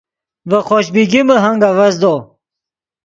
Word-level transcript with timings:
ڤے 0.49 0.59
خوش 0.67 0.85
بیگمے 0.93 1.35
ہنگ 1.43 1.63
اڤزدو 1.67 2.13